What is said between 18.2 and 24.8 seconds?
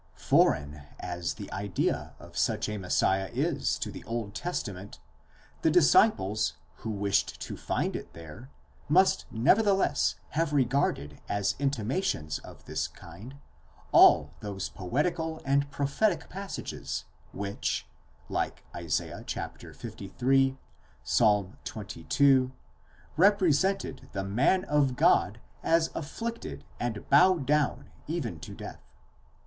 like Isa. liii., Ps. xxii., represented the man